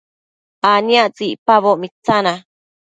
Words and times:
aniactsëqui 0.71 1.25
icpaboc 1.33 1.77
mitsana 1.81 2.33